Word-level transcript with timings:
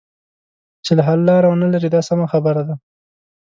چې 0.85 0.91
حل 1.07 1.19
لاره 1.29 1.47
ونه 1.49 1.67
لري 1.73 1.89
دا 1.95 2.01
سمه 2.09 2.25
خبره 2.33 2.61
ده. 2.67 2.75